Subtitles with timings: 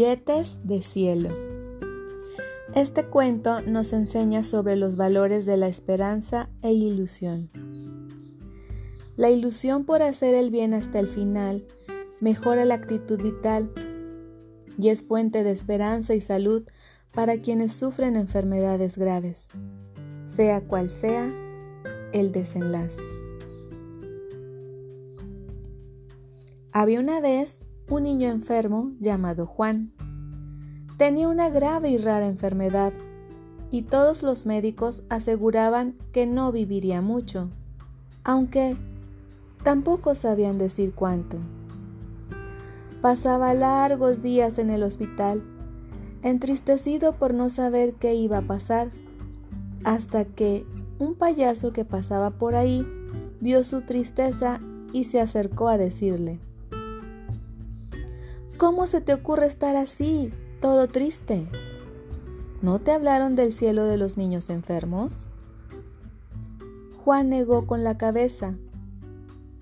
[0.00, 1.28] Billetes de cielo.
[2.74, 7.50] Este cuento nos enseña sobre los valores de la esperanza e ilusión.
[9.16, 11.66] La ilusión por hacer el bien hasta el final
[12.18, 13.72] mejora la actitud vital
[14.78, 16.66] y es fuente de esperanza y salud
[17.12, 19.50] para quienes sufren enfermedades graves,
[20.24, 21.30] sea cual sea
[22.14, 23.02] el desenlace.
[26.72, 29.92] Había una vez un niño enfermo llamado Juan.
[30.96, 32.92] Tenía una grave y rara enfermedad
[33.72, 37.50] y todos los médicos aseguraban que no viviría mucho,
[38.22, 38.76] aunque
[39.64, 41.38] tampoco sabían decir cuánto.
[43.02, 45.42] Pasaba largos días en el hospital,
[46.22, 48.90] entristecido por no saber qué iba a pasar,
[49.82, 50.64] hasta que
[51.00, 52.86] un payaso que pasaba por ahí
[53.40, 54.60] vio su tristeza
[54.92, 56.40] y se acercó a decirle,
[58.60, 61.48] ¿Cómo se te ocurre estar así, todo triste?
[62.60, 65.24] ¿No te hablaron del cielo de los niños enfermos?
[67.02, 68.56] Juan negó con la cabeza,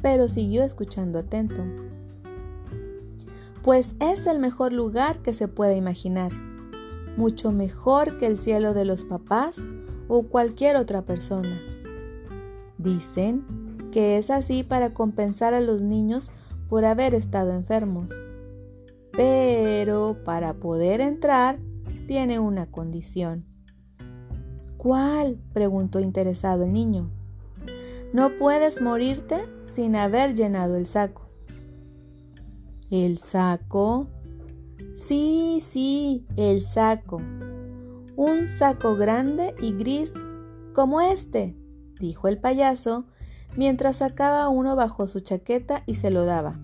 [0.02, 1.62] pero siguió escuchando atento.
[3.62, 6.32] Pues es el mejor lugar que se puede imaginar,
[7.16, 9.62] mucho mejor que el cielo de los papás
[10.08, 11.56] o cualquier otra persona.
[12.78, 13.44] Dicen
[13.92, 16.32] que es así para compensar a los niños
[16.68, 18.10] por haber estado enfermos
[19.18, 21.58] pero para poder entrar
[22.06, 23.46] tiene una condición.
[24.76, 25.40] ¿Cuál?
[25.52, 27.10] preguntó interesado el niño.
[28.12, 31.28] No puedes morirte sin haber llenado el saco.
[32.92, 34.06] ¿El saco?
[34.94, 37.20] Sí, sí, el saco.
[38.14, 40.14] Un saco grande y gris
[40.72, 41.56] como este,
[41.98, 43.06] dijo el payaso,
[43.56, 46.60] mientras sacaba uno bajo su chaqueta y se lo daba.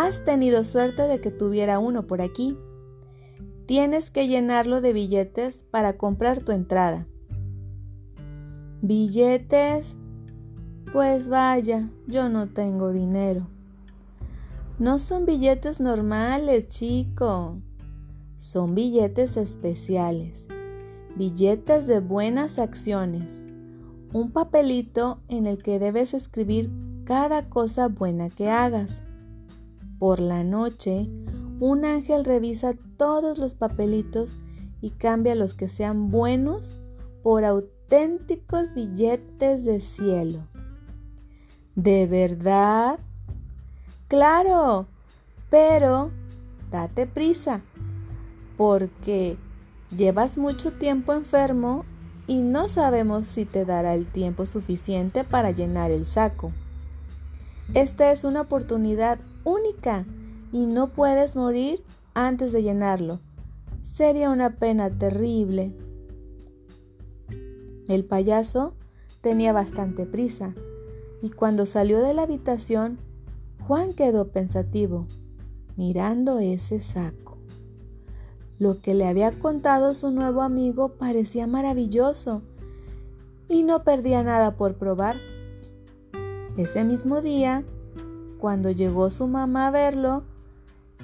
[0.00, 2.56] Has tenido suerte de que tuviera uno por aquí.
[3.66, 7.08] Tienes que llenarlo de billetes para comprar tu entrada.
[8.80, 9.96] ¿Billetes?
[10.92, 13.48] Pues vaya, yo no tengo dinero.
[14.78, 17.56] No son billetes normales, chico.
[18.36, 20.46] Son billetes especiales.
[21.16, 23.44] Billetes de buenas acciones.
[24.12, 26.70] Un papelito en el que debes escribir
[27.04, 29.02] cada cosa buena que hagas.
[29.98, 31.08] Por la noche,
[31.60, 34.36] un ángel revisa todos los papelitos
[34.80, 36.78] y cambia los que sean buenos
[37.22, 40.46] por auténticos billetes de cielo.
[41.74, 43.00] ¿De verdad?
[44.06, 44.86] Claro,
[45.50, 46.10] pero
[46.70, 47.60] date prisa,
[48.56, 49.36] porque
[49.96, 51.84] llevas mucho tiempo enfermo
[52.28, 56.52] y no sabemos si te dará el tiempo suficiente para llenar el saco.
[57.74, 60.04] Esta es una oportunidad única
[60.52, 61.82] y no puedes morir
[62.14, 63.20] antes de llenarlo.
[63.82, 65.74] Sería una pena terrible.
[67.88, 68.74] El payaso
[69.20, 70.54] tenía bastante prisa
[71.22, 72.98] y cuando salió de la habitación,
[73.66, 75.06] Juan quedó pensativo,
[75.76, 77.38] mirando ese saco.
[78.58, 82.42] Lo que le había contado su nuevo amigo parecía maravilloso
[83.48, 85.16] y no perdía nada por probar.
[86.56, 87.64] Ese mismo día,
[88.38, 90.24] cuando llegó su mamá a verlo,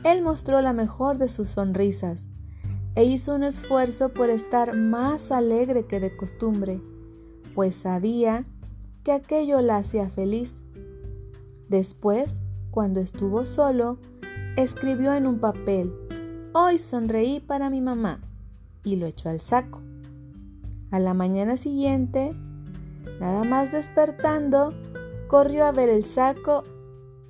[0.05, 2.29] él mostró la mejor de sus sonrisas
[2.95, 6.81] e hizo un esfuerzo por estar más alegre que de costumbre,
[7.55, 8.45] pues sabía
[9.03, 10.63] que aquello la hacía feliz.
[11.69, 13.99] Después, cuando estuvo solo,
[14.57, 15.93] escribió en un papel,
[16.53, 18.21] Hoy sonreí para mi mamá,
[18.85, 19.81] y lo echó al saco.
[20.93, 22.33] A la mañana siguiente,
[23.19, 24.73] nada más despertando,
[25.27, 26.63] corrió a ver el saco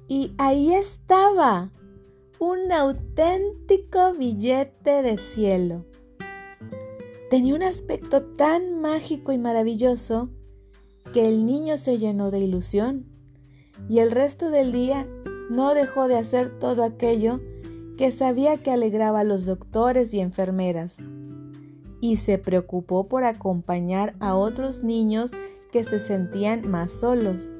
[0.09, 1.71] y ahí estaba,
[2.39, 5.87] un auténtico billete de cielo.
[7.31, 10.31] Tenía un aspecto tan mágico y maravilloso
[11.13, 13.07] que el niño se llenó de ilusión
[13.89, 15.07] y el resto del día
[15.51, 17.41] no dejó de hacer todo aquello
[17.97, 20.99] que sabía que alegraba a los doctores y enfermeras
[22.01, 25.31] y se preocupó por acompañar a otros niños
[25.73, 27.53] que se sentían más solos.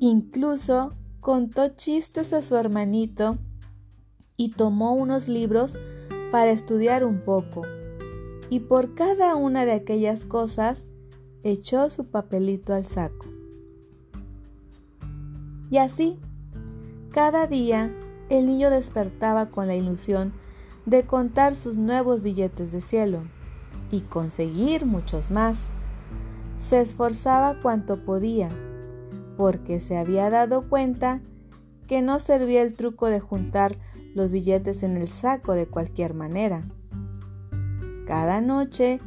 [0.00, 3.38] Incluso contó chistes a su hermanito
[4.36, 5.78] y tomó unos libros
[6.32, 7.62] para estudiar un poco.
[8.50, 10.84] Y por cada una de aquellas cosas
[11.44, 13.26] echó su papelito al saco.
[15.70, 16.18] Y así,
[17.12, 17.94] cada día
[18.28, 20.32] el niño despertaba con la ilusión
[20.86, 23.22] de contar sus nuevos billetes de cielo
[23.92, 25.66] y conseguir muchos más.
[26.58, 28.50] Se esforzaba cuanto podía
[29.36, 31.20] porque se había dado cuenta
[31.86, 33.76] que no servía el truco de juntar
[34.14, 36.68] los billetes en el saco de cualquier manera.
[38.06, 39.00] Cada noche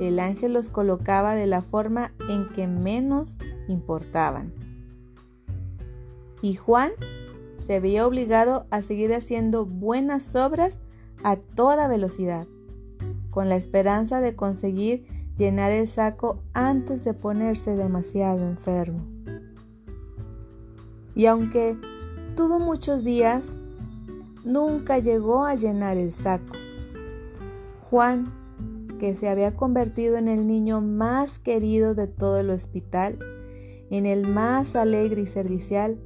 [0.00, 4.52] el ángel los colocaba de la forma en que menos importaban.
[6.40, 6.92] Y Juan
[7.56, 10.80] se veía obligado a seguir haciendo buenas obras
[11.24, 12.46] a toda velocidad,
[13.30, 15.04] con la esperanza de conseguir
[15.36, 19.17] llenar el saco antes de ponerse demasiado enfermo.
[21.18, 21.76] Y aunque
[22.36, 23.50] tuvo muchos días,
[24.44, 26.54] nunca llegó a llenar el saco.
[27.90, 28.32] Juan,
[29.00, 33.18] que se había convertido en el niño más querido de todo el hospital,
[33.90, 35.98] en el más alegre y servicial,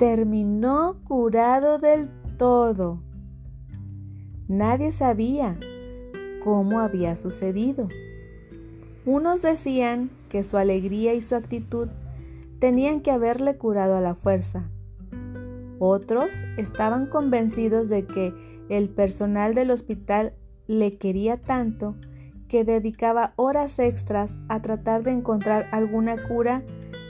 [0.00, 3.00] terminó curado del todo.
[4.48, 5.60] Nadie sabía
[6.42, 7.88] cómo había sucedido.
[9.06, 11.88] Unos decían que su alegría y su actitud
[12.62, 14.70] tenían que haberle curado a la fuerza.
[15.80, 18.32] Otros estaban convencidos de que
[18.68, 20.34] el personal del hospital
[20.68, 21.96] le quería tanto
[22.46, 26.64] que dedicaba horas extras a tratar de encontrar alguna cura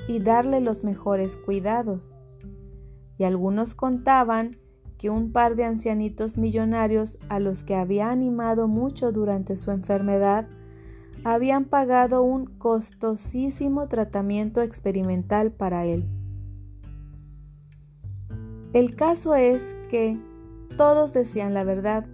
[0.09, 2.01] y darle los mejores cuidados.
[3.19, 4.53] Y algunos contaban
[4.97, 10.49] que un par de ancianitos millonarios a los que había animado mucho durante su enfermedad
[11.25, 16.09] habían pagado un costosísimo tratamiento experimental para él.
[18.73, 20.19] El caso es que
[20.77, 22.07] todos decían la verdad,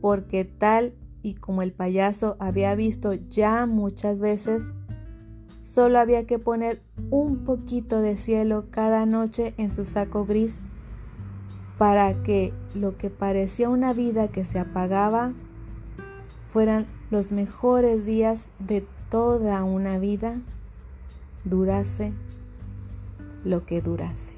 [0.00, 4.72] porque tal y como el payaso había visto ya muchas veces,
[5.62, 10.60] solo había que poner un poquito de cielo cada noche en su saco gris
[11.76, 15.34] para que lo que parecía una vida que se apagaba
[16.52, 20.40] fueran los mejores días de toda una vida,
[21.44, 22.12] durase
[23.44, 24.37] lo que durase.